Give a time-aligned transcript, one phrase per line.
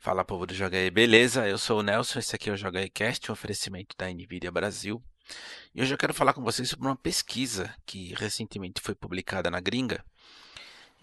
[0.00, 1.48] Fala povo do Joga aí, beleza?
[1.48, 4.50] Eu sou o Nelson, esse aqui é o Joga aí Cast, um oferecimento da Nvidia
[4.50, 5.02] Brasil.
[5.74, 9.58] E hoje eu quero falar com vocês sobre uma pesquisa que recentemente foi publicada na
[9.58, 10.04] gringa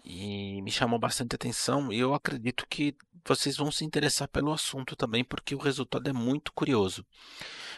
[0.03, 2.95] e me chamou bastante atenção e eu acredito que
[3.25, 7.05] vocês vão se interessar pelo assunto também porque o resultado é muito curioso.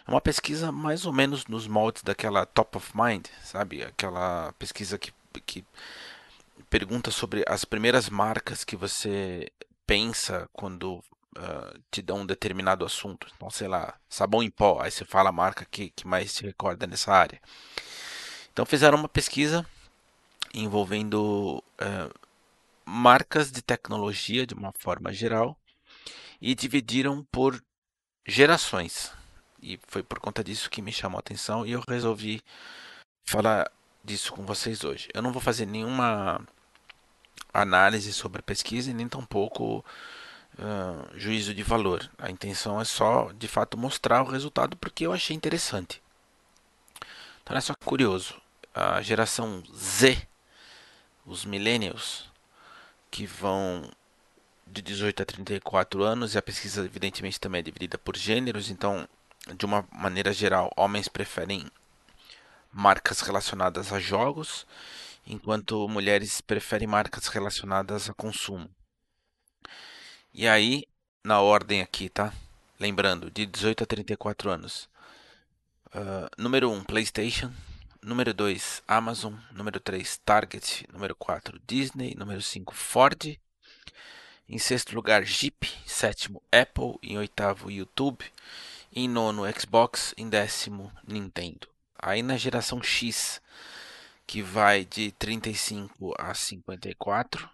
[0.07, 3.81] É uma pesquisa mais ou menos nos moldes daquela Top of Mind, sabe?
[3.83, 5.11] Aquela pesquisa que,
[5.47, 5.65] que
[6.69, 9.51] pergunta sobre as primeiras marcas que você
[9.87, 11.01] pensa quando
[11.37, 13.27] uh, te dão um determinado assunto.
[13.35, 16.43] Então, sei lá, sabão em pó, aí você fala a marca que, que mais se
[16.43, 17.41] recorda nessa área.
[18.51, 19.65] Então, fizeram uma pesquisa
[20.53, 22.27] envolvendo uh,
[22.85, 25.57] marcas de tecnologia de uma forma geral
[26.41, 27.61] e dividiram por
[28.25, 29.11] gerações.
[29.61, 32.41] E foi por conta disso que me chamou a atenção e eu resolvi
[33.25, 33.71] falar
[34.03, 35.09] disso com vocês hoje.
[35.13, 36.41] Eu não vou fazer nenhuma
[37.53, 39.83] análise sobre a pesquisa e nem tampouco
[40.59, 42.09] uh, juízo de valor.
[42.17, 46.01] A intenção é só, de fato, mostrar o resultado porque eu achei interessante.
[47.41, 48.35] Então, olha só curioso.
[48.73, 50.27] A geração Z,
[51.25, 52.29] os millennials,
[53.09, 53.89] que vão
[54.65, 59.07] de 18 a 34 anos, e a pesquisa, evidentemente, também é dividida por gêneros, então,
[59.55, 61.65] de uma maneira geral, homens preferem
[62.71, 64.67] marcas relacionadas a jogos
[65.25, 68.69] enquanto mulheres preferem marcas relacionadas a consumo.
[70.39, 70.83] E aí,
[71.23, 72.31] na ordem aqui, tá?
[72.79, 74.87] Lembrando, de 18 a 34 anos.
[75.87, 77.51] Uh, número 1, PlayStation.
[78.03, 79.33] Número 2, Amazon.
[79.51, 80.87] Número 3, Target.
[80.93, 82.13] Número 4, Disney.
[82.15, 83.39] Número 5, Ford.
[84.47, 85.75] Em sexto lugar, Jeep.
[85.87, 86.99] Sétimo, Apple.
[87.01, 88.23] Em oitavo, YouTube.
[88.93, 90.13] Em nono, Xbox.
[90.15, 91.67] Em décimo, Nintendo.
[91.97, 93.41] Aí na geração X,
[94.27, 97.49] que vai de 35 a 54.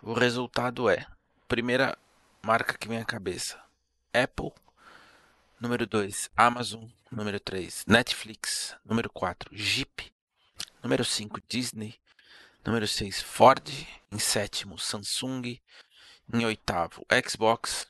[0.00, 1.06] O resultado é:
[1.52, 1.98] primeira
[2.42, 3.62] marca que vem à cabeça,
[4.10, 4.52] Apple.
[5.60, 6.88] Número 2, Amazon.
[7.10, 8.74] Número 3, Netflix.
[8.82, 10.10] Número 4, Jeep.
[10.82, 11.94] Número 5, Disney.
[12.64, 13.68] Número 6, Ford.
[14.10, 15.60] Em sétimo, Samsung.
[16.32, 17.86] Em oitavo, Xbox.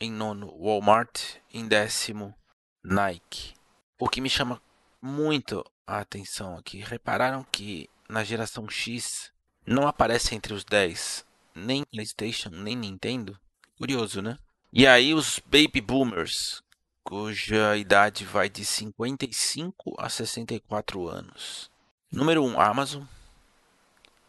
[0.00, 1.36] Em nono, Walmart.
[1.54, 2.34] Em décimo,
[2.82, 3.54] Nike.
[4.00, 4.60] O que me chama
[5.00, 6.78] muito a atenção aqui.
[6.80, 9.32] Repararam que na geração X
[9.64, 11.24] não aparece entre os 10
[11.56, 13.38] nem PlayStation, nem Nintendo?
[13.78, 14.38] Curioso, né?
[14.72, 16.62] E aí os Baby Boomers,
[17.02, 21.70] cuja idade vai de 55 a 64 anos.
[22.12, 23.04] Número 1, Amazon.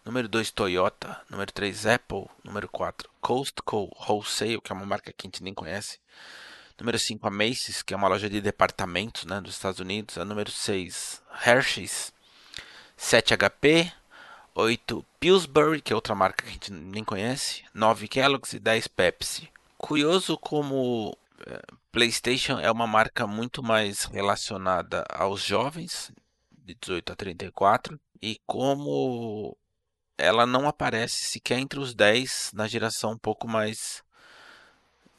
[0.06, 1.22] Número 2, Toyota.
[1.30, 2.26] Número 3, Apple.
[2.44, 6.00] Número 4, Costco Wholesale, que é uma marca que a gente nem conhece.
[6.80, 10.18] Número 5, a Macy's, que é uma loja de departamentos né, dos Estados Unidos.
[10.18, 12.14] A número 6, Hershey's.
[12.96, 13.92] 7, HP.
[14.60, 17.64] 8, Pillsbury, que é outra marca que a gente nem conhece.
[17.76, 19.48] 9, Kellogg's e 10, Pepsi.
[19.78, 26.12] Curioso como é, PlayStation é uma marca muito mais relacionada aos jovens,
[26.52, 29.56] de 18 a 34, e como
[30.18, 34.04] ela não aparece sequer entre os 10 na geração um pouco mais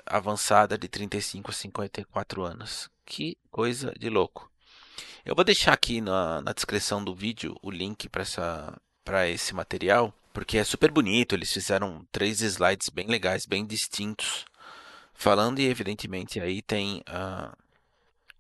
[0.04, 2.90] avançada de 35 a 54 anos.
[3.06, 4.50] Que coisa de louco.
[5.24, 8.24] Eu vou deixar aqui na, na descrição do vídeo o link para
[9.28, 11.34] esse material, porque é super bonito.
[11.34, 14.44] Eles fizeram três slides bem legais, bem distintos,
[15.14, 17.56] falando e evidentemente aí tem uh,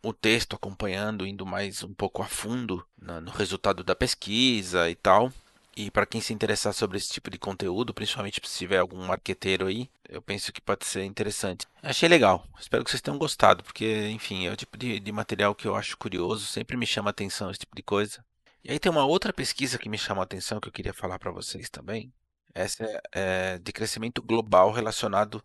[0.02, 5.32] o texto acompanhando, indo mais um pouco a fundo no resultado da pesquisa e tal.
[5.76, 9.68] E para quem se interessar sobre esse tipo de conteúdo, principalmente se tiver algum marqueteiro
[9.68, 11.66] aí, eu penso que pode ser interessante.
[11.80, 12.44] Achei legal.
[12.58, 15.76] Espero que vocês tenham gostado, porque, enfim, é o tipo de, de material que eu
[15.76, 18.24] acho curioso, sempre me chama atenção esse tipo de coisa.
[18.64, 21.18] E aí tem uma outra pesquisa que me chamou a atenção que eu queria falar
[21.18, 22.12] para vocês também.
[22.54, 25.42] Essa é, é, de crescimento global relacionado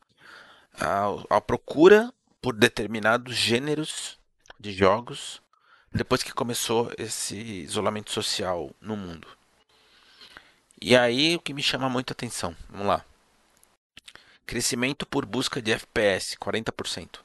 [1.29, 4.19] à procura por determinados gêneros
[4.59, 5.41] de jogos
[5.91, 9.28] depois que começou esse isolamento social no mundo.
[10.81, 13.06] E aí o que me chama muita atenção, vamos lá.
[14.46, 17.20] Crescimento por busca de FPS, 40%.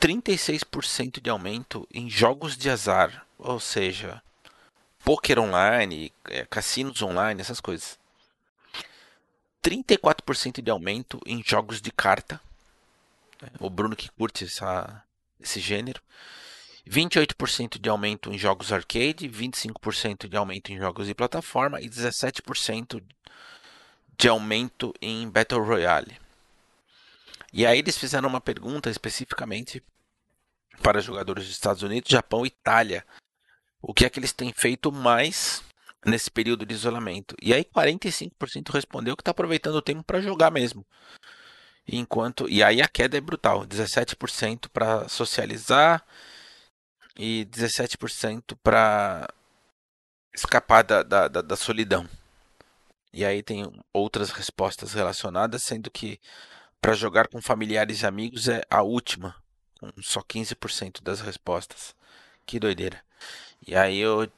[0.00, 4.22] 36% de aumento em jogos de azar, ou seja,
[5.06, 7.96] poker online, é, cassinos online, essas coisas.
[9.62, 12.40] 34% de aumento em jogos de carta.
[13.60, 15.04] O Bruno que curte essa,
[15.40, 16.02] esse gênero.
[16.88, 23.00] 28% de aumento em jogos arcade, 25% de aumento em jogos de plataforma e 17%
[24.18, 26.18] de aumento em Battle Royale.
[27.52, 29.80] E aí eles fizeram uma pergunta especificamente
[30.82, 33.04] para jogadores dos Estados Unidos, Japão e Itália.
[33.88, 35.62] O que é que eles têm feito mais
[36.04, 37.36] nesse período de isolamento?
[37.40, 40.84] E aí 45% respondeu que está aproveitando o tempo para jogar mesmo.
[41.86, 46.04] Enquanto e aí a queda é brutal, 17% para socializar
[47.16, 49.28] e 17% para
[50.34, 52.08] escapar da, da, da, solidão.
[53.12, 56.18] E aí tem outras respostas relacionadas, sendo que
[56.80, 59.36] para jogar com familiares e amigos é a última,
[59.78, 61.94] com só 15% das respostas.
[62.44, 63.05] Que doideira.
[63.64, 64.30] E aí eu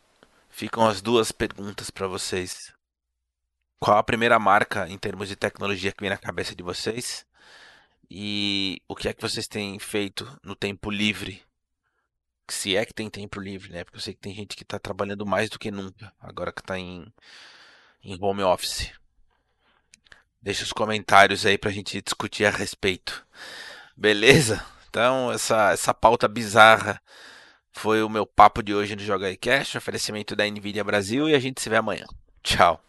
[0.50, 2.72] ficam as duas perguntas para vocês.
[3.80, 7.24] Qual a primeira marca em termos de tecnologia que vem na cabeça de vocês?
[8.10, 11.42] E o que é que vocês têm feito no tempo livre?
[12.50, 13.84] Se é que tem tempo livre, né?
[13.84, 16.60] Porque eu sei que tem gente que está trabalhando mais do que nunca, agora que
[16.60, 17.12] está em,
[18.02, 18.90] em home office.
[20.40, 23.26] Deixa os comentários aí pra gente discutir a respeito.
[23.96, 24.64] Beleza?
[24.88, 27.00] Então, essa, essa pauta bizarra
[27.78, 31.38] foi o meu papo de hoje no Joga Cash, oferecimento da Nvidia Brasil e a
[31.38, 32.04] gente se vê amanhã.
[32.42, 32.80] Tchau.